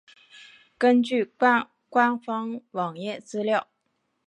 [0.79, 1.23] 根据
[1.91, 3.67] 官方网页资料。